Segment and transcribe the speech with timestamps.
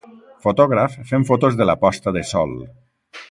[0.45, 2.57] Fotògraf fent fotos de la posta de sol.